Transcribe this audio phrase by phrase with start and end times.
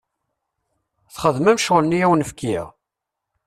[1.13, 2.65] Txedmem ccɣel-nni i awen-fkiɣ?